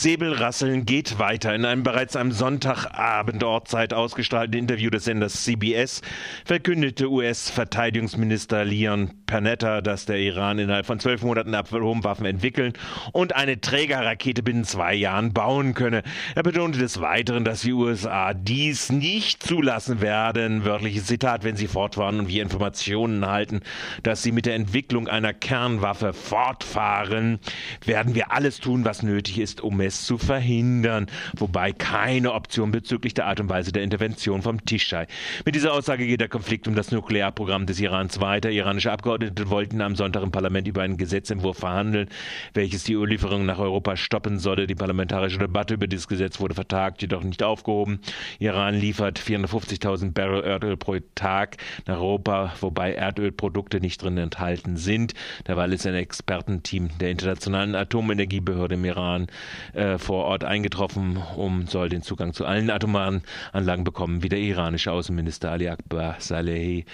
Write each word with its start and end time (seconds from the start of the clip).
Säbelrasseln 0.00 0.86
geht 0.86 1.18
weiter. 1.18 1.54
In 1.54 1.66
einem 1.66 1.82
bereits 1.82 2.16
am 2.16 2.32
Sonntagabend 2.32 3.44
Ortszeit 3.44 3.92
ausgestrahlten 3.92 4.58
Interview 4.58 4.88
des 4.88 5.04
Senders 5.04 5.44
CBS 5.44 6.00
verkündete 6.46 7.10
US-Verteidigungsminister 7.10 8.64
Leon 8.64 9.10
Panetta, 9.30 9.80
dass 9.80 10.06
der 10.06 10.18
Iran 10.18 10.58
innerhalb 10.58 10.86
von 10.86 10.98
zwölf 10.98 11.22
Monaten 11.22 11.54
Atomwaffen 11.54 12.26
entwickeln 12.26 12.72
und 13.12 13.36
eine 13.36 13.60
Trägerrakete 13.60 14.42
binnen 14.42 14.64
zwei 14.64 14.92
Jahren 14.92 15.32
bauen 15.32 15.74
könne. 15.74 16.02
Er 16.34 16.42
betonte 16.42 16.80
des 16.80 17.00
Weiteren, 17.00 17.44
dass 17.44 17.62
die 17.62 17.72
USA 17.72 18.34
dies 18.34 18.90
nicht 18.90 19.40
zulassen 19.40 20.00
werden, 20.00 20.64
wörtliches 20.64 21.06
Zitat, 21.06 21.44
wenn 21.44 21.54
sie 21.54 21.68
fortfahren 21.68 22.18
und 22.18 22.28
wir 22.28 22.42
Informationen 22.42 23.24
halten, 23.24 23.60
dass 24.02 24.24
sie 24.24 24.32
mit 24.32 24.46
der 24.46 24.56
Entwicklung 24.56 25.06
einer 25.06 25.32
Kernwaffe 25.32 26.12
fortfahren, 26.12 27.38
werden 27.84 28.16
wir 28.16 28.32
alles 28.32 28.58
tun, 28.58 28.84
was 28.84 29.04
nötig 29.04 29.38
ist, 29.38 29.60
um 29.60 29.80
es 29.80 30.04
zu 30.04 30.18
verhindern, 30.18 31.06
wobei 31.36 31.72
keine 31.72 32.32
Option 32.32 32.72
bezüglich 32.72 33.14
der 33.14 33.26
Art 33.26 33.38
und 33.38 33.48
Weise 33.48 33.70
der 33.70 33.84
Intervention 33.84 34.42
vom 34.42 34.64
Tisch 34.64 34.88
sei. 34.88 35.06
Mit 35.44 35.54
dieser 35.54 35.72
Aussage 35.72 36.04
geht 36.04 36.20
der 36.20 36.28
Konflikt 36.28 36.66
um 36.66 36.74
das 36.74 36.90
Nuklearprogramm 36.90 37.66
des 37.66 37.78
Irans 37.78 38.20
weiter. 38.20 38.50
Iranische 38.50 38.90
Abgeordnete 38.90 39.19
wollten 39.46 39.80
am 39.80 39.96
Sonntag 39.96 40.22
im 40.22 40.30
Parlament 40.30 40.68
über 40.68 40.82
einen 40.82 40.96
Gesetzentwurf 40.96 41.58
verhandeln, 41.58 42.08
welches 42.54 42.84
die 42.84 42.94
Öllieferungen 42.94 43.46
nach 43.46 43.58
Europa 43.58 43.96
stoppen 43.96 44.38
solle. 44.38 44.66
Die 44.66 44.74
parlamentarische 44.74 45.38
Debatte 45.38 45.74
über 45.74 45.86
dieses 45.86 46.08
Gesetz 46.08 46.40
wurde 46.40 46.54
vertagt, 46.54 47.02
jedoch 47.02 47.22
nicht 47.22 47.42
aufgehoben. 47.42 48.00
Iran 48.38 48.74
liefert 48.74 49.18
450.000 49.18 50.12
Barrel 50.12 50.44
Erdöl 50.44 50.76
pro 50.76 50.98
Tag 51.14 51.56
nach 51.86 51.96
Europa, 51.96 52.54
wobei 52.60 52.94
Erdölprodukte 52.94 53.80
nicht 53.80 54.02
drin 54.02 54.18
enthalten 54.18 54.76
sind. 54.76 55.14
Derweil 55.46 55.72
ist 55.72 55.86
ein 55.86 55.94
Expertenteam 55.94 56.90
der 56.98 57.10
Internationalen 57.10 57.74
Atomenergiebehörde 57.74 58.74
im 58.74 58.84
Iran 58.84 59.26
äh, 59.72 59.98
vor 59.98 60.24
Ort 60.24 60.44
eingetroffen, 60.44 61.18
um 61.36 61.66
soll 61.66 61.88
den 61.88 62.02
Zugang 62.02 62.32
zu 62.32 62.44
allen 62.44 62.70
atomaren 62.70 63.22
Anlagen 63.52 63.84
bekommen, 63.84 64.22
wie 64.22 64.28
der 64.28 64.38
iranische 64.38 64.92
Außenminister 64.92 65.50
Ali 65.50 65.68
Akbar 65.68 66.16
Salehi 66.18 66.84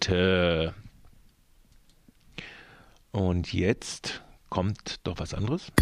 zusicherte. 0.00 0.74
Und 3.12 3.52
jetzt 3.52 4.22
kommt 4.48 5.00
doch 5.04 5.18
was 5.18 5.34
anderes. 5.34 5.72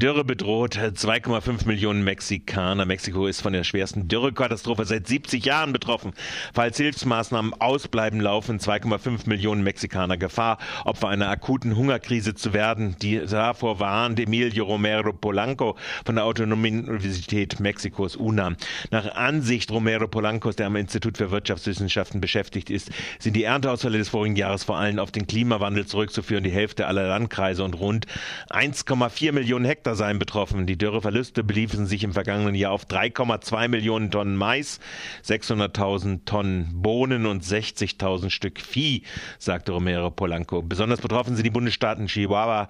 Dürre 0.00 0.22
bedroht 0.22 0.76
2,5 0.78 1.66
Millionen 1.66 2.04
Mexikaner. 2.04 2.84
Mexiko 2.84 3.26
ist 3.26 3.40
von 3.40 3.52
der 3.52 3.64
schwersten 3.64 4.06
Dürrekatastrophe 4.06 4.84
seit 4.84 5.08
70 5.08 5.44
Jahren 5.44 5.72
betroffen. 5.72 6.12
Falls 6.54 6.76
Hilfsmaßnahmen 6.76 7.52
ausbleiben, 7.54 8.20
laufen 8.20 8.60
2,5 8.60 9.28
Millionen 9.28 9.64
Mexikaner 9.64 10.16
Gefahr, 10.16 10.58
Opfer 10.84 11.08
einer 11.08 11.28
akuten 11.28 11.74
Hungerkrise 11.74 12.36
zu 12.36 12.52
werden. 12.52 12.94
Die 13.02 13.18
davor 13.26 13.80
warnt 13.80 14.20
Emilio 14.20 14.66
Romero 14.66 15.12
Polanco 15.12 15.76
von 16.04 16.14
der 16.14 16.26
Autonomen 16.26 16.88
Universität 16.88 17.58
Mexikos 17.58 18.14
UNAM. 18.14 18.56
Nach 18.92 19.16
Ansicht 19.16 19.68
Romero 19.72 20.06
Polancos, 20.06 20.54
der 20.54 20.68
am 20.68 20.76
Institut 20.76 21.18
für 21.18 21.32
Wirtschaftswissenschaften 21.32 22.20
beschäftigt 22.20 22.70
ist, 22.70 22.92
sind 23.18 23.34
die 23.34 23.42
Ernteausfälle 23.42 23.98
des 23.98 24.10
vorigen 24.10 24.36
Jahres 24.36 24.62
vor 24.62 24.76
allem 24.76 25.00
auf 25.00 25.10
den 25.10 25.26
Klimawandel 25.26 25.86
zurückzuführen. 25.86 26.44
Die 26.44 26.52
Hälfte 26.52 26.86
aller 26.86 27.08
Landkreise 27.08 27.64
und 27.64 27.74
rund 27.74 28.06
1,4 28.50 29.32
Millionen 29.32 29.64
Hektar 29.64 29.87
Hektar 29.88 29.96
seien 29.96 30.18
betroffen. 30.18 30.66
Die 30.66 30.76
Dürreverluste 30.76 31.42
beliefen 31.42 31.86
sich 31.86 32.04
im 32.04 32.12
vergangenen 32.12 32.54
Jahr 32.54 32.72
auf 32.72 32.84
3,2 32.86 33.68
Millionen 33.68 34.10
Tonnen 34.10 34.36
Mais, 34.36 34.80
600.000 35.24 36.26
Tonnen 36.26 36.68
Bohnen 36.74 37.24
und 37.24 37.42
60.000 37.42 38.30
Stück 38.30 38.60
Vieh, 38.60 39.02
sagte 39.38 39.72
Romero 39.72 40.10
Polanco. 40.10 40.60
Besonders 40.62 41.00
betroffen 41.00 41.36
sind 41.36 41.44
die 41.44 41.50
Bundesstaaten 41.50 42.06
Chihuahua, 42.06 42.68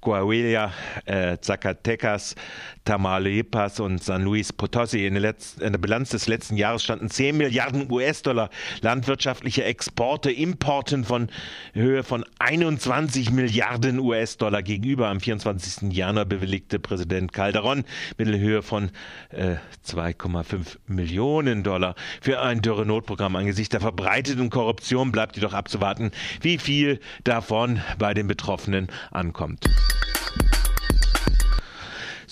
Coahuila, 0.00 0.72
äh, 1.06 1.38
Zacatecas, 1.40 2.36
Tamaulipas 2.84 3.80
und 3.80 4.02
San 4.02 4.22
Luis 4.22 4.52
Potosí. 4.52 5.06
In 5.06 5.14
der, 5.14 5.34
in 5.60 5.72
der 5.72 5.78
Bilanz 5.78 6.10
des 6.10 6.28
letzten 6.28 6.56
Jahres 6.56 6.84
standen 6.84 7.10
10 7.10 7.36
Milliarden 7.36 7.90
US-Dollar 7.90 8.50
landwirtschaftliche 8.80 9.64
Exporte, 9.64 10.30
Importen 10.30 11.04
von 11.04 11.30
Höhe 11.72 12.04
von 12.04 12.24
21 12.38 13.32
Milliarden 13.32 13.98
US-Dollar 13.98 14.62
gegenüber. 14.62 15.08
Am 15.08 15.20
24. 15.20 15.92
Januar 15.92 16.26
bewilligt 16.26 16.59
bestätigte 16.60 16.78
Präsident 16.78 17.32
Calderon 17.32 17.84
Mittelhöhe 18.18 18.62
von 18.62 18.90
äh, 19.30 19.56
2,5 19.86 20.78
Millionen 20.86 21.62
Dollar 21.62 21.94
für 22.20 22.40
ein 22.40 22.60
Dürrenotprogramm. 22.60 23.36
Angesichts 23.36 23.70
der 23.70 23.80
verbreiteten 23.80 24.50
Korruption 24.50 25.12
bleibt 25.12 25.36
jedoch 25.36 25.54
abzuwarten, 25.54 26.10
wie 26.40 26.58
viel 26.58 27.00
davon 27.24 27.80
bei 27.98 28.14
den 28.14 28.26
Betroffenen 28.26 28.88
ankommt. 29.10 29.66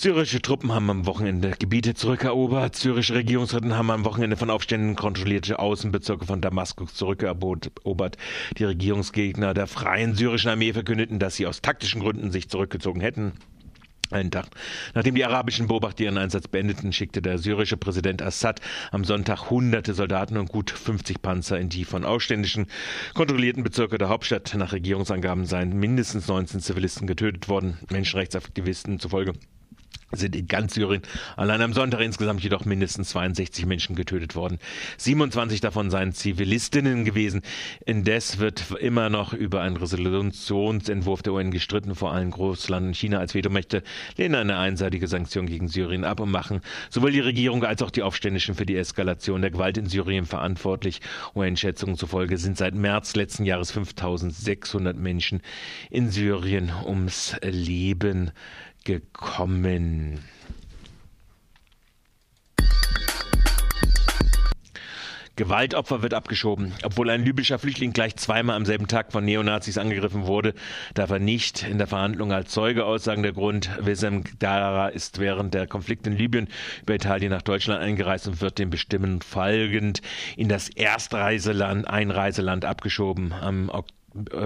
Syrische 0.00 0.40
Truppen 0.40 0.70
haben 0.70 0.88
am 0.90 1.06
Wochenende 1.06 1.54
Gebiete 1.58 1.92
zurückerobert. 1.92 2.76
Syrische 2.76 3.16
Regierungsretten 3.16 3.76
haben 3.76 3.90
am 3.90 4.04
Wochenende 4.04 4.36
von 4.36 4.48
Aufständen 4.48 4.94
kontrollierte 4.94 5.58
Außenbezirke 5.58 6.24
von 6.24 6.40
Damaskus 6.40 6.94
zurückerobert. 6.94 8.16
Die 8.58 8.64
Regierungsgegner 8.64 9.54
der 9.54 9.66
Freien 9.66 10.14
Syrischen 10.14 10.52
Armee 10.52 10.72
verkündeten, 10.72 11.18
dass 11.18 11.34
sie 11.34 11.48
aus 11.48 11.62
taktischen 11.62 12.00
Gründen 12.00 12.30
sich 12.30 12.48
zurückgezogen 12.48 13.00
hätten. 13.00 13.32
Einen 14.10 14.30
Tag 14.30 14.46
nachdem 14.94 15.14
die 15.14 15.24
arabischen 15.24 15.66
Beobachter 15.66 16.04
ihren 16.04 16.18
Einsatz 16.18 16.48
beendeten, 16.48 16.92
schickte 16.92 17.20
der 17.20 17.38
syrische 17.38 17.76
Präsident 17.76 18.22
Assad 18.22 18.60
am 18.90 19.04
Sonntag 19.04 19.50
hunderte 19.50 19.94
Soldaten 19.94 20.38
und 20.38 20.50
gut 20.50 20.70
50 20.70 21.20
Panzer 21.20 21.58
in 21.58 21.68
die 21.68 21.84
von 21.84 22.04
Aufständischen 22.04 22.66
kontrollierten 23.14 23.62
Bezirke 23.62 23.98
der 23.98 24.08
Hauptstadt. 24.08 24.54
Nach 24.56 24.72
Regierungsangaben 24.72 25.44
seien 25.44 25.78
mindestens 25.78 26.28
19 26.28 26.60
Zivilisten 26.60 27.06
getötet 27.06 27.48
worden, 27.48 27.78
Menschenrechtsaktivisten 27.90 28.98
zufolge 28.98 29.34
sind 30.12 30.34
in 30.34 30.46
ganz 30.46 30.74
Syrien 30.74 31.02
allein 31.36 31.60
am 31.60 31.72
Sonntag 31.72 32.00
insgesamt 32.00 32.42
jedoch 32.42 32.64
mindestens 32.64 33.10
62 33.10 33.66
Menschen 33.66 33.94
getötet 33.94 34.34
worden. 34.34 34.58
27 34.96 35.60
davon 35.60 35.90
seien 35.90 36.12
Zivilistinnen 36.12 37.04
gewesen. 37.04 37.42
Indes 37.84 38.38
wird 38.38 38.70
immer 38.80 39.10
noch 39.10 39.32
über 39.32 39.60
einen 39.60 39.76
Resolutionsentwurf 39.76 41.22
der 41.22 41.34
UN 41.34 41.50
gestritten. 41.50 41.94
Vor 41.94 42.12
allem 42.12 42.32
Russland 42.32 42.86
und 42.88 42.96
China 42.96 43.18
als 43.18 43.34
Vetomächte 43.34 43.82
lehnen 44.16 44.36
eine 44.36 44.58
einseitige 44.58 45.08
Sanktion 45.08 45.46
gegen 45.46 45.68
Syrien 45.68 46.04
ab 46.04 46.20
und 46.20 46.30
machen 46.30 46.60
sowohl 46.90 47.12
die 47.12 47.20
Regierung 47.20 47.64
als 47.64 47.82
auch 47.82 47.90
die 47.90 48.02
Aufständischen 48.02 48.54
für 48.54 48.66
die 48.66 48.76
Eskalation 48.76 49.42
der 49.42 49.50
Gewalt 49.50 49.76
in 49.76 49.86
Syrien 49.86 50.24
verantwortlich. 50.24 51.00
UN-Schätzungen 51.34 51.96
zufolge 51.96 52.38
sind 52.38 52.56
seit 52.56 52.74
März 52.74 53.14
letzten 53.14 53.44
Jahres 53.44 53.72
5600 53.72 54.96
Menschen 54.96 55.42
in 55.90 56.10
Syrien 56.10 56.72
ums 56.86 57.36
Leben 57.42 58.32
gekommen. 58.88 60.24
Gewaltopfer 65.36 66.00
wird 66.00 66.14
abgeschoben. 66.14 66.72
Obwohl 66.82 67.10
ein 67.10 67.22
libyscher 67.22 67.58
Flüchtling 67.58 67.92
gleich 67.92 68.16
zweimal 68.16 68.56
am 68.56 68.64
selben 68.64 68.88
Tag 68.88 69.12
von 69.12 69.26
Neonazis 69.26 69.76
angegriffen 69.76 70.26
wurde, 70.26 70.54
darf 70.94 71.10
er 71.10 71.18
nicht 71.18 71.64
in 71.64 71.76
der 71.76 71.86
Verhandlung 71.86 72.32
als 72.32 72.50
Zeuge 72.50 72.86
aussagen. 72.86 73.22
Der 73.22 73.34
Grund, 73.34 73.70
Wissem 73.78 74.24
Dara 74.38 74.88
ist 74.88 75.20
während 75.20 75.52
der 75.52 75.66
Konflikte 75.66 76.08
in 76.08 76.16
Libyen 76.16 76.48
über 76.80 76.94
Italien 76.94 77.30
nach 77.30 77.42
Deutschland 77.42 77.82
eingereist 77.82 78.26
und 78.26 78.40
wird 78.40 78.58
dem 78.58 78.70
Bestimmen 78.70 79.20
folgend 79.20 80.00
in 80.38 80.48
das 80.48 80.70
Erstreiseland, 80.70 81.86
Einreiseland 81.86 82.64
abgeschoben. 82.64 83.34
Am 83.34 83.68
Oktober 83.68 83.97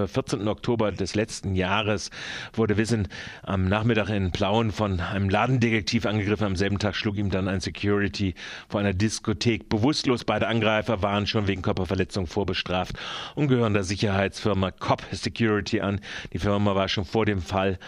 14. 0.07 0.47
Äh, 0.47 0.51
Oktober 0.51 0.93
des 0.93 1.15
letzten 1.15 1.55
Jahres 1.55 2.11
wurde 2.53 2.77
Wissen 2.77 3.09
am 3.43 3.69
Nachmittag 3.69 4.09
in 4.11 4.33
Plauen 4.33 4.73
von 4.73 5.01
einem 5.01 5.29
Ladendetektiv 5.29 6.07
angegriffen. 6.07 6.47
Am 6.47 6.57
selben 6.57 6.79
Tag 6.79 6.97
schlug 6.97 7.17
ihm 7.17 7.31
dann 7.31 7.49
ein 7.49 7.61
Security 7.61 8.35
vor 8.69 8.81
einer 8.81 8.93
Diskothek 8.93 9.69
bewusstlos. 9.69 10.25
Beide 10.25 10.49
Angreifer 10.49 11.03
waren 11.03 11.27
schon 11.27 11.47
wegen 11.47 11.63
Körperverletzung 11.63 12.27
vorbestraft 12.27 12.97
und 13.35 13.49
gehören 13.49 13.75
der 13.75 13.85
Sicherheitsfirma 13.85 14.71
COP 14.71 15.03
Security 15.13 15.81
an. 15.81 16.01
Die 16.33 16.39
Firma 16.39 16.75
war 16.75 16.89
schon 16.89 17.05
vor 17.05 17.27
dem 17.27 17.41
Fall 17.41 17.79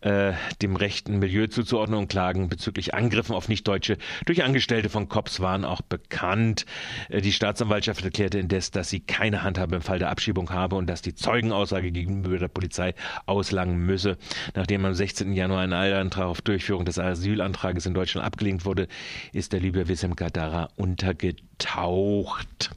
äh, 0.00 0.32
dem 0.62 0.76
rechten 0.76 1.18
Milieu 1.18 1.46
zuzuordnen 1.48 1.98
und 1.98 2.08
Klagen 2.08 2.48
bezüglich 2.48 2.94
Angriffen 2.94 3.34
auf 3.34 3.48
Nichtdeutsche 3.48 3.98
durch 4.26 4.44
Angestellte 4.44 4.88
von 4.88 5.08
COPS 5.08 5.40
waren 5.40 5.64
auch 5.64 5.82
bekannt. 5.82 6.66
Äh, 7.08 7.20
die 7.20 7.32
Staatsanwaltschaft 7.32 8.04
erklärte 8.04 8.38
indes, 8.38 8.70
dass 8.70 8.90
sie 8.90 9.00
keine 9.00 9.42
Handhabe 9.42 9.76
im 9.76 9.82
Fall 9.82 9.98
der 9.98 10.10
Abschiebung 10.10 10.50
habe 10.50 10.76
und 10.76 10.86
dass 10.88 11.02
die 11.02 11.14
Zeugenaussage 11.14 11.90
gegenüber 11.90 12.38
der 12.38 12.48
Polizei 12.48 12.94
auslangen 13.26 13.78
müsse. 13.78 14.18
Nachdem 14.54 14.84
am 14.84 14.94
16. 14.94 15.32
Januar 15.32 15.62
ein 15.62 15.72
Eilantrag 15.72 16.26
auf 16.26 16.42
Durchführung 16.42 16.84
des 16.84 16.98
Asylantrages 16.98 17.86
in 17.86 17.94
Deutschland 17.94 18.26
abgelehnt 18.26 18.64
wurde, 18.64 18.88
ist 19.32 19.52
der 19.52 19.60
Libyer 19.60 19.88
Wissem 19.88 20.14
Gadara 20.14 20.68
untergetaucht. 20.76 22.70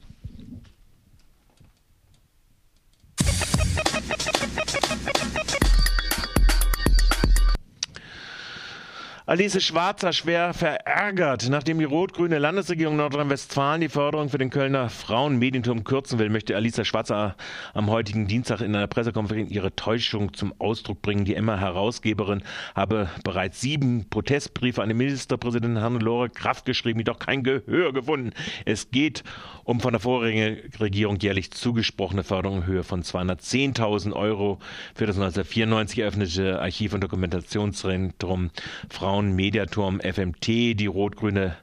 Alice 9.32 9.64
Schwarzer 9.64 10.12
schwer 10.12 10.54
verärgert. 10.54 11.48
Nachdem 11.48 11.80
die 11.80 11.86
rot-grüne 11.86 12.38
Landesregierung 12.38 12.98
Nordrhein-Westfalen 12.98 13.80
die 13.80 13.88
Förderung 13.88 14.28
für 14.28 14.38
den 14.38 14.50
Kölner 14.50 14.90
Frauenmedienturm 14.90 15.86
kürzen 15.86 16.20
will, 16.20 16.30
möchte 16.30 16.54
Alice 16.54 16.86
Schwarzer 16.86 17.38
am 17.74 17.90
heutigen 17.90 18.28
Dienstag 18.28 18.60
in 18.60 18.76
einer 18.76 18.88
Pressekonferenz 18.88 19.50
ihre 19.50 19.74
Täuschung 19.74 20.34
zum 20.34 20.54
Ausdruck 20.60 21.02
bringen. 21.02 21.24
Die 21.24 21.36
Emma-Herausgeberin 21.36 22.44
habe 22.76 23.08
bereits 23.24 23.62
sieben 23.62 24.10
Protestbriefe 24.10 24.82
an 24.82 24.90
den 24.90 24.98
Ministerpräsidenten 24.98 25.82
Hannelore 25.82 26.30
Kraft 26.30 26.66
geschrieben, 26.66 27.00
jedoch 27.00 27.20
kein 27.20 27.42
Gehör 27.42 27.94
gefunden. 27.94 28.32
Es 28.66 28.92
geht 28.92 29.24
um 29.64 29.80
von 29.80 29.94
der 29.94 30.02
vorigen 30.02 30.58
Regierung 30.82 31.18
jährlich 31.20 31.52
zugesprochene 31.52 32.26
Förderung 32.26 32.58
in 32.58 32.66
Höhe 32.66 32.84
von 32.84 33.02
210.000 33.02 34.12
Euro 34.12 34.60
für 34.94 35.06
das 35.06 35.16
1994 35.16 36.00
eröffnete 36.00 36.60
Archiv- 36.60 36.94
und 36.94 37.02
Dokumentationszentrum 37.02 38.52
Frauen 38.90 39.21
Frauen 39.22 39.36
Mediaturm 39.36 40.00
FMT. 40.00 40.48
Die 40.74 40.88
rot-grüne 40.88 41.56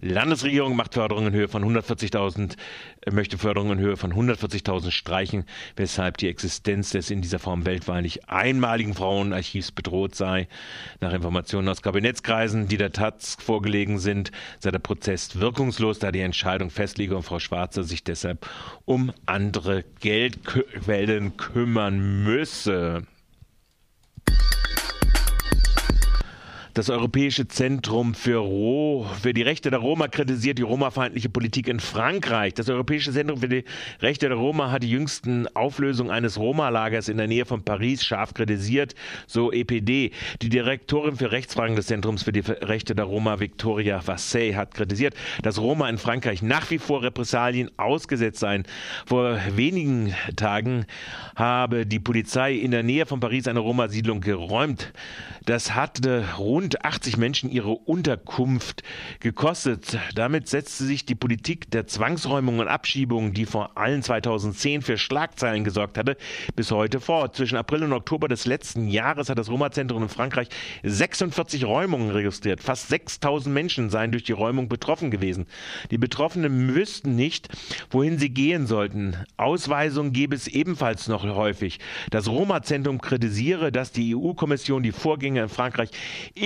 Landesregierung 0.00 0.76
macht 0.76 0.94
Förderungen 0.94 1.28
in 1.28 1.34
Höhe 1.34 1.48
von 1.48 1.62
140.000, 1.62 2.56
äh, 3.02 3.10
möchte 3.10 3.36
Förderungen 3.36 3.78
in 3.78 3.84
Höhe 3.84 3.98
von 3.98 4.14
140.000 4.14 4.90
streichen, 4.90 5.44
weshalb 5.76 6.16
die 6.16 6.28
Existenz 6.28 6.90
des 6.90 7.10
in 7.10 7.20
dieser 7.20 7.38
Form 7.38 7.66
weltweit 7.66 8.18
einmaligen 8.28 8.94
Frauenarchivs 8.94 9.72
bedroht 9.72 10.14
sei. 10.14 10.48
Nach 11.00 11.12
Informationen 11.12 11.68
aus 11.68 11.82
Kabinettskreisen, 11.82 12.68
die 12.68 12.78
der 12.78 12.92
Taz 12.92 13.36
vorgelegen 13.38 13.98
sind, 13.98 14.32
sei 14.58 14.70
der 14.70 14.78
Prozess 14.78 15.38
wirkungslos, 15.38 15.98
da 15.98 16.12
die 16.12 16.20
Entscheidung 16.20 16.70
festliege 16.70 17.14
und 17.14 17.24
Frau 17.24 17.40
Schwarzer 17.40 17.84
sich 17.84 18.04
deshalb 18.04 18.48
um 18.86 19.12
andere 19.26 19.84
Geldquellen 20.00 21.36
kümmern 21.36 22.24
müsse. 22.24 23.06
Das 26.74 26.88
Europäische 26.88 27.46
Zentrum 27.48 28.14
für, 28.14 28.38
Ro 28.38 29.06
für 29.20 29.34
die 29.34 29.42
Rechte 29.42 29.68
der 29.68 29.80
Roma 29.80 30.08
kritisiert 30.08 30.56
die 30.56 30.62
Roma-feindliche 30.62 31.28
Politik 31.28 31.68
in 31.68 31.80
Frankreich. 31.80 32.54
Das 32.54 32.70
Europäische 32.70 33.12
Zentrum 33.12 33.40
für 33.40 33.48
die 33.50 33.64
Rechte 34.00 34.28
der 34.28 34.38
Roma 34.38 34.70
hat 34.70 34.82
die 34.82 34.88
jüngsten 34.88 35.46
Auflösungen 35.54 36.10
eines 36.10 36.38
Roma-Lagers 36.38 37.10
in 37.10 37.18
der 37.18 37.26
Nähe 37.26 37.44
von 37.44 37.62
Paris 37.62 38.02
scharf 38.02 38.32
kritisiert, 38.32 38.94
so 39.26 39.52
EPD. 39.52 40.12
Die 40.40 40.48
Direktorin 40.48 41.16
für 41.16 41.30
Rechtsfragen 41.30 41.76
des 41.76 41.88
Zentrums 41.88 42.22
für 42.22 42.32
die 42.32 42.40
Rechte 42.40 42.94
der 42.94 43.04
Roma, 43.04 43.38
Victoria 43.38 44.00
Vassey, 44.06 44.54
hat 44.54 44.72
kritisiert, 44.72 45.14
dass 45.42 45.58
Roma 45.58 45.90
in 45.90 45.98
Frankreich 45.98 46.40
nach 46.40 46.70
wie 46.70 46.78
vor 46.78 47.02
Repressalien 47.02 47.70
ausgesetzt 47.76 48.40
seien. 48.40 48.64
Vor 49.04 49.38
wenigen 49.54 50.14
Tagen 50.36 50.86
habe 51.36 51.84
die 51.84 52.00
Polizei 52.00 52.54
in 52.54 52.70
der 52.70 52.82
Nähe 52.82 53.04
von 53.04 53.20
Paris 53.20 53.46
eine 53.46 53.60
Roma-Siedlung 53.60 54.22
geräumt. 54.22 54.94
Das 55.44 55.74
hatte 55.74 56.24
rund 56.38 56.61
rund 56.62 56.84
80 56.84 57.16
Menschen 57.16 57.50
ihre 57.50 57.70
Unterkunft 57.70 58.84
gekostet. 59.18 59.98
Damit 60.14 60.48
setzte 60.48 60.84
sich 60.84 61.04
die 61.04 61.16
Politik 61.16 61.72
der 61.72 61.88
Zwangsräumung 61.88 62.60
und 62.60 62.68
Abschiebung, 62.68 63.32
die 63.32 63.46
vor 63.46 63.76
allem 63.76 64.00
2010 64.00 64.82
für 64.82 64.96
Schlagzeilen 64.96 65.64
gesorgt 65.64 65.98
hatte, 65.98 66.16
bis 66.54 66.70
heute 66.70 67.00
fort. 67.00 67.34
Zwischen 67.34 67.56
April 67.56 67.82
und 67.82 67.92
Oktober 67.92 68.28
des 68.28 68.46
letzten 68.46 68.86
Jahres 68.86 69.28
hat 69.28 69.38
das 69.38 69.50
Roma-Zentrum 69.50 70.04
in 70.04 70.08
Frankreich 70.08 70.46
46 70.84 71.64
Räumungen 71.64 72.10
registriert. 72.10 72.60
Fast 72.60 72.88
6000 72.90 73.52
Menschen 73.52 73.90
seien 73.90 74.12
durch 74.12 74.22
die 74.22 74.30
Räumung 74.30 74.68
betroffen 74.68 75.10
gewesen. 75.10 75.46
Die 75.90 75.98
Betroffenen 75.98 76.76
wüssten 76.76 77.16
nicht, 77.16 77.48
wohin 77.90 78.18
sie 78.18 78.30
gehen 78.30 78.68
sollten. 78.68 79.16
Ausweisungen 79.36 80.12
gäbe 80.12 80.36
es 80.36 80.46
ebenfalls 80.46 81.08
noch 81.08 81.24
häufig. 81.24 81.80
Das 82.10 82.28
Roma-Zentrum 82.28 83.00
kritisiere, 83.00 83.72
dass 83.72 83.90
die 83.90 84.14
EU-Kommission 84.14 84.84
die 84.84 84.92
Vorgänge 84.92 85.42
in 85.42 85.48
Frankreich 85.48 85.90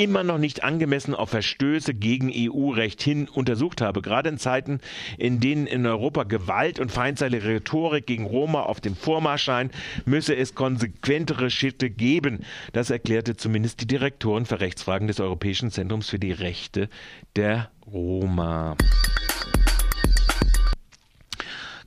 immer 0.07 0.23
noch 0.23 0.39
nicht 0.39 0.63
angemessen 0.63 1.17
auf 1.17 1.31
Verstöße 1.31 1.93
gegen 1.93 2.31
EU-Recht 2.33 3.03
hin 3.03 3.27
untersucht 3.29 3.81
habe. 3.81 4.03
Gerade 4.03 4.29
in 4.29 4.39
Zeiten, 4.39 4.79
in 5.19 5.41
denen 5.41 5.67
in 5.67 5.85
Europa 5.85 6.23
Gewalt 6.23 6.79
und 6.79 6.93
feindseitige 6.93 7.45
Rhetorik 7.45 8.07
gegen 8.07 8.25
Roma 8.25 8.63
auf 8.63 8.81
dem 8.81 8.95
Vormarsch 8.95 9.43
scheinen, 9.43 9.73
müsse 10.05 10.37
es 10.37 10.55
konsequentere 10.55 11.51
Schritte 11.51 11.91
geben. 11.91 12.45
Das 12.73 12.91
erklärte 12.91 13.37
zumindest 13.37 13.81
die 13.81 13.89
Direktorin 13.89 14.47
für 14.47 14.61
Rechtsfragen 14.61 15.09
des 15.09 15.19
Europäischen 15.19 15.73
Zentrums 15.73 16.09
für 16.09 16.21
die 16.21 16.31
Rechte 16.31 16.89
der 17.35 17.73
Roma. 17.85 18.77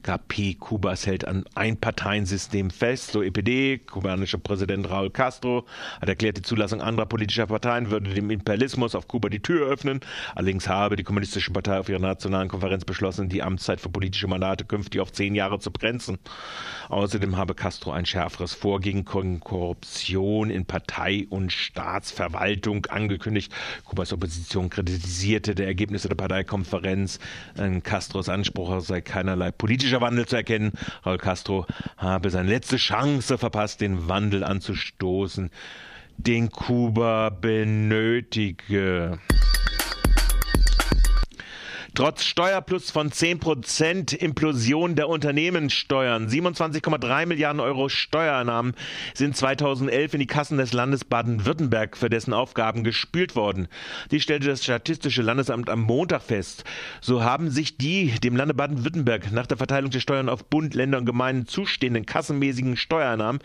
KP 0.10 0.56
Kubas 0.56 1.06
hält 1.06 1.28
an 1.28 1.46
Einparteiensystem 1.54 2.72
fest. 2.72 3.12
So 3.12 3.22
EPD, 3.22 3.78
kubanischer 3.78 4.40
Präsident 4.40 4.90
Raúl 4.90 5.12
Castro, 5.12 5.68
hat 6.02 6.10
erklärt, 6.10 6.38
die 6.38 6.42
Zulassung 6.42 6.82
anderer 6.82 7.06
politischer 7.06 7.46
Parteien 7.46 7.92
würde 7.92 8.10
dem 8.10 8.32
Imperialismus 8.32 8.96
auf 8.96 9.08
Kuba 9.08 9.30
die 9.30 9.40
Tür 9.40 9.68
öffnen. 9.68 10.00
Allerdings 10.34 10.68
habe 10.68 10.96
die 10.96 11.04
Kommunistische 11.04 11.52
Partei 11.52 11.78
auf 11.78 11.90
ihrer 11.90 12.00
nationalen 12.00 12.48
Konferenz 12.48 12.86
beschlossen, 12.86 13.30
die 13.30 13.44
Amtszeit 13.44 13.82
für 13.82 13.90
politische 13.90 14.28
Mandate 14.28 14.66
künftig 14.66 15.00
auf 15.00 15.12
zehn 15.12 15.36
Jahre 15.36 15.60
zu 15.60 15.70
begrenzen. 15.70 16.18
Außerdem 16.88 17.38
habe 17.38 17.54
Castro 17.54 17.92
ein 17.92 18.08
schärferes 18.08 18.56
Vorgehen 18.56 19.06
gegen 19.06 19.40
Korruption 19.42 20.50
in 20.50 20.66
Partei 20.66 21.28
und 21.30 21.52
Staatsverwaltung 21.52 22.88
angekündigt. 22.88 23.54
Kubas 23.86 24.12
Opposition 24.12 24.72
kritisierte 24.72 25.54
die 25.54 25.62
Ergebnisse 25.62 26.08
der 26.08 26.16
Parteikonferenz. 26.16 27.20
Castros 27.84 28.28
Anspruch 28.28 28.82
sei 28.82 29.02
keinerlei 29.02 29.52
politischer 29.52 29.99
politischer 30.00 30.02
Wandel 30.02 30.26
zu 30.26 30.36
erkennen. 30.36 30.72
Raul 31.06 31.18
Castro 31.18 31.66
habe 31.98 32.30
seine 32.30 32.50
letzte 32.50 32.78
Chance 32.78 33.38
verpasst, 33.38 33.82
den 33.82 34.08
Wandel 34.08 34.44
anzustoßen, 34.44 35.50
den 36.18 36.50
Kuba 36.50 37.30
benötige. 37.30 39.20
Trotz 42.00 42.24
Steuerplus 42.24 42.92
von 42.92 43.12
10% 43.12 44.16
Implosion 44.16 44.96
der 44.96 45.10
Unternehmenssteuern, 45.10 46.30
27,3 46.30 47.26
Milliarden 47.26 47.60
Euro 47.60 47.90
Steuereinnahmen 47.90 48.74
sind 49.14 49.36
2011 49.36 50.14
in 50.14 50.22
die 50.22 50.26
Kassen 50.26 50.58
des 50.58 50.72
Landes 50.72 51.04
Baden-Württemberg 51.04 51.98
für 51.98 52.10
dessen 52.10 52.32
Aufgaben 52.32 52.86
gespült 52.86 53.36
worden. 53.36 53.68
Dies 54.12 54.24
stellte 54.24 54.48
das 54.48 54.64
Statistische 54.64 55.22
Landesamt 55.22 55.70
am 55.70 55.82
Montag 55.82 56.22
fest. 56.22 56.64
So 57.02 57.22
haben 57.22 57.52
sich 57.52 57.76
die 57.76 58.18
dem 58.24 58.38
Lande 58.38 58.54
Baden-Württemberg 58.54 59.34
nach 59.34 59.48
der 59.48 59.58
Verteilung 59.58 59.92
der 59.92 60.00
Steuern 60.00 60.30
auf 60.30 60.46
Bund, 60.46 60.76
Länder 60.76 61.00
und 61.00 61.06
Gemeinden 61.06 61.48
zustehenden 61.48 62.06
kassenmäßigen 62.06 62.78
Steuereinnahmen 62.78 63.42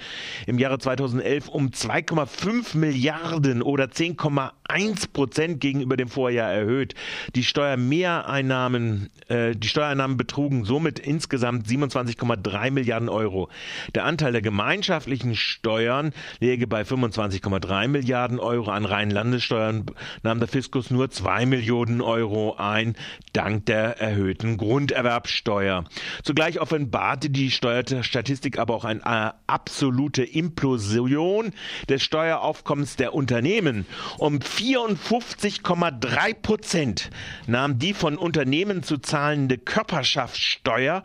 im 0.46 0.60
Jahre 0.60 0.78
2011 0.78 1.48
um 1.48 1.70
2,5 1.70 2.76
Milliarden 2.76 3.62
oder 3.62 3.86
10,1 3.86 5.12
Prozent 5.12 5.60
gegenüber 5.60 5.96
dem 5.96 6.06
Vorjahr 6.06 6.52
erhöht. 6.52 6.94
Die 7.34 7.42
Steuermehreinnahmen 7.42 8.43
Steuereinnahmen, 8.44 9.10
äh, 9.28 9.56
die 9.56 9.68
Steuereinnahmen 9.68 10.16
betrugen 10.16 10.64
somit 10.64 10.98
insgesamt 10.98 11.66
27,3 11.66 12.70
Milliarden 12.70 13.08
Euro. 13.08 13.48
Der 13.94 14.04
Anteil 14.04 14.32
der 14.32 14.42
gemeinschaftlichen 14.42 15.34
Steuern 15.34 16.12
läge 16.40 16.66
bei 16.66 16.82
25,3 16.82 17.88
Milliarden 17.88 18.38
Euro. 18.38 18.70
An 18.70 18.84
reinen 18.84 19.10
Landessteuern 19.10 19.86
nahm 20.22 20.38
der 20.40 20.48
Fiskus 20.48 20.90
nur 20.90 21.10
2 21.10 21.46
Millionen 21.46 22.02
Euro 22.02 22.56
ein, 22.58 22.94
dank 23.32 23.66
der 23.66 23.98
erhöhten 24.00 24.56
Grunderwerbsteuer. 24.56 25.84
Zugleich 26.22 26.60
offenbarte 26.60 27.30
die 27.30 27.50
Steuerstatistik 27.50 28.58
aber 28.58 28.74
auch 28.74 28.84
eine 28.84 29.00
äh, 29.00 29.30
absolute 29.46 30.22
Implosion 30.22 31.52
des 31.88 32.02
Steueraufkommens 32.02 32.96
der 32.96 33.14
Unternehmen. 33.14 33.86
Um 34.18 34.38
54,3 34.38 36.34
Prozent 36.34 37.10
nahm 37.46 37.78
die 37.78 37.94
von 37.94 38.18
Unternehmen 38.24 38.82
zu 38.82 38.96
zahlende 38.96 39.58
Körperschaftssteuer 39.58 41.02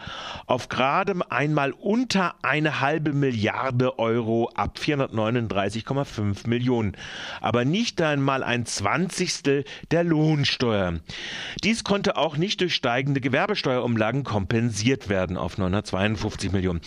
auf 0.47 0.69
gerade 0.69 1.19
einmal 1.29 1.73
unter 1.73 2.35
eine 2.43 2.79
halbe 2.79 3.11
Milliarde 3.11 3.99
Euro 3.99 4.49
ab 4.55 4.79
439,5 4.81 6.47
Millionen, 6.47 6.95
aber 7.41 7.65
nicht 7.65 8.01
einmal 8.01 8.41
ein 8.41 8.65
Zwanzigstel 8.65 9.65
der 9.91 10.05
Lohnsteuer. 10.05 11.01
Dies 11.61 11.83
konnte 11.83 12.15
auch 12.15 12.37
nicht 12.37 12.61
durch 12.61 12.73
steigende 12.73 13.19
Gewerbesteuerumlagen 13.19 14.23
kompensiert 14.23 15.09
werden 15.09 15.35
auf 15.35 15.57
952 15.57 16.53
Millionen. 16.53 16.79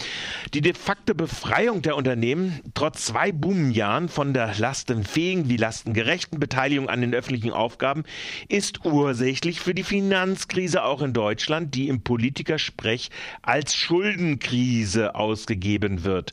Die 0.55 0.63
de 0.63 0.73
facto 0.73 1.13
Befreiung 1.13 1.83
der 1.83 1.95
Unternehmen 1.95 2.61
trotz 2.73 3.05
zwei 3.05 3.33
Boomjahren 3.33 4.09
von 4.09 4.33
der 4.33 4.55
lastenfähigen 4.57 5.51
wie 5.51 5.59
lastengerechten 5.59 6.41
Beteiligung 6.41 6.89
an 6.89 7.03
den 7.03 7.13
öffentlichen 7.13 7.53
Aufgaben 7.53 8.05
ist 8.49 8.87
ursächlich 8.87 9.61
für 9.61 9.75
die 9.75 9.83
Finanz 9.83 10.22
Finanzkrise 10.23 10.85
auch 10.85 11.03
in 11.03 11.13
Deutschland, 11.15 11.75
die 11.75 11.89
im 11.89 12.03
Politikersprech 12.03 13.11
als 13.43 13.75
Schuldenkrise 13.75 15.17
ausgegeben 15.17 16.05
wird. 16.05 16.33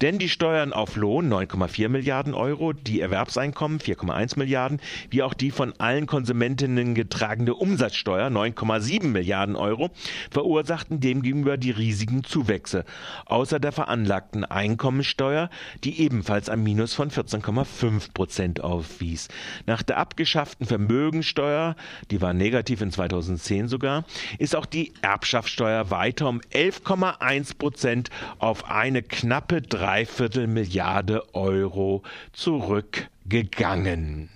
Denn 0.00 0.18
die 0.18 0.30
Steuern 0.30 0.72
auf 0.72 0.96
Lohn 0.96 1.30
9,4 1.30 1.90
Milliarden 1.90 2.32
Euro, 2.32 2.72
die 2.72 2.98
Erwerbseinkommen 2.98 3.78
4,1 3.78 4.38
Milliarden, 4.38 4.80
wie 5.10 5.22
auch 5.22 5.34
die 5.34 5.50
von 5.50 5.74
allen 5.76 6.06
Konsumentinnen 6.06 6.94
getragene 6.94 7.54
Umsatzsteuer 7.54 8.28
9,7 8.28 9.08
Milliarden 9.08 9.54
Euro 9.54 9.90
verursachten 10.30 11.00
demgegenüber 11.00 11.58
die 11.58 11.72
riesigen 11.72 12.24
Zuwächse, 12.24 12.86
außer 13.26 13.60
der 13.60 13.72
veranlagten 13.72 14.46
Einkommensteuer, 14.46 15.50
die 15.84 16.00
ebenfalls 16.00 16.48
ein 16.48 16.62
Minus 16.62 16.94
von 16.94 17.10
14,5 17.10 18.14
Prozent 18.14 18.60
aufwies. 18.62 19.28
Nach 19.66 19.82
der 19.82 19.98
abgeschafften 19.98 20.66
Vermögensteuer, 20.66 21.76
die 22.10 22.22
war 22.22 22.32
negativ 22.32 22.80
in 22.80 22.92
2010 23.26 23.68
sogar, 23.68 24.04
ist 24.38 24.54
auch 24.56 24.66
die 24.66 24.92
Erbschaftssteuer 25.02 25.90
weiter 25.90 26.28
um 26.28 26.40
11,1 26.52 27.58
Prozent 27.58 28.10
auf 28.38 28.70
eine 28.70 29.02
knappe 29.02 29.62
Dreiviertel 29.62 30.46
Milliarde 30.46 31.34
Euro 31.34 32.02
zurückgegangen. 32.32 34.30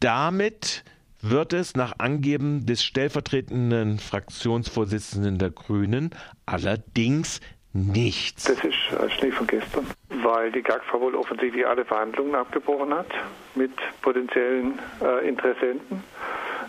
Damit 0.00 0.84
wird 1.22 1.52
es 1.52 1.76
nach 1.76 1.94
Angeben 1.98 2.66
des 2.66 2.82
stellvertretenden 2.84 3.98
Fraktionsvorsitzenden 3.98 5.38
der 5.38 5.50
Grünen 5.50 6.10
allerdings 6.46 7.40
nichts. 7.72 8.44
Das 8.44 8.62
ist 8.64 9.12
Schnee 9.18 9.30
von 9.30 9.46
gestern, 9.46 9.86
weil 10.22 10.52
die 10.52 10.62
GAGFA 10.62 11.00
wohl 11.00 11.14
offensichtlich 11.14 11.66
alle 11.66 11.84
Verhandlungen 11.84 12.34
abgebrochen 12.34 12.92
hat 12.92 13.06
mit 13.54 13.72
potenziellen 14.02 14.78
äh, 15.00 15.26
Interessenten 15.28 16.02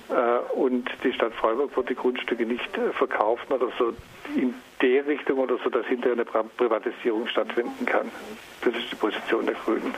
äh, 0.09 0.53
und 0.53 0.89
die 1.03 1.11
Stadt 1.13 1.33
Freiburg 1.33 1.75
wird 1.75 1.89
die 1.89 1.95
Grundstücke 1.95 2.45
nicht 2.45 2.77
äh, 2.77 2.93
verkaufen 2.93 3.53
oder 3.53 3.69
so 3.77 3.93
in 4.35 4.53
der 4.81 5.05
Richtung 5.07 5.39
oder 5.39 5.57
so, 5.63 5.69
dass 5.69 5.85
hinterher 5.87 6.13
eine 6.13 6.25
Privatisierung 6.25 7.27
stattfinden 7.27 7.85
kann. 7.85 8.09
Das 8.61 8.75
ist 8.75 8.91
die 8.91 8.95
Position 8.95 9.45
der 9.45 9.55
Grünen. 9.55 9.93